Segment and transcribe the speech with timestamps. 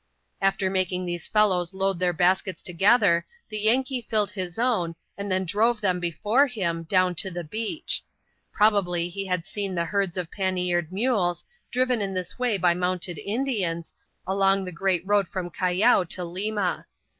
[0.41, 5.45] After making these fellows load their baskets together, the Yankee filled his own, and then
[5.45, 8.03] drove them before him, down to the beach.
[8.51, 13.19] Probably he had seen the herds of panniered mules, driven in this way by mounted
[13.19, 13.93] Indians,
[14.25, 16.87] along the great road from Callao to Lima.